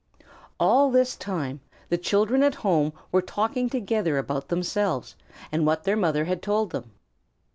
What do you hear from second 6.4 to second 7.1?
told them.